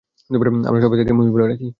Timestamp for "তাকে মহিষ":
0.99-1.31